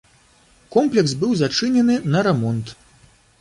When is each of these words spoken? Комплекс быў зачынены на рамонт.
Комплекс 0.75 1.11
быў 1.23 1.31
зачынены 1.43 1.99
на 2.17 2.25
рамонт. 2.29 2.75